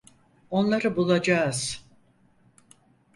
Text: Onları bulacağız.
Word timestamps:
Onları 0.51 0.95
bulacağız. 0.95 1.83